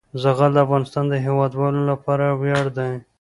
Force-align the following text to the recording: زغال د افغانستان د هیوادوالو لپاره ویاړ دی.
زغال 0.21 0.51
د 0.53 0.57
افغانستان 0.65 1.05
د 1.09 1.15
هیوادوالو 1.25 1.81
لپاره 1.91 2.25
ویاړ 2.41 2.65
دی. 2.77 2.91